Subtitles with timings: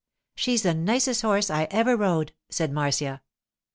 [0.35, 3.21] 'She's the nicest horse I ever rode,' said Marcia.